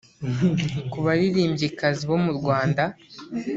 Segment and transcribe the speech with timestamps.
[0.91, 2.83] Ku baririmbyikazi bo mu Rwanda